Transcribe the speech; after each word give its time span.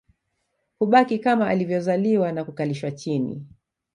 Hubaki 0.79 1.19
kama 1.19 1.47
alivyozaliwa 1.47 2.31
na 2.31 2.45
kukalishwa 2.45 2.91
chini 2.91 3.45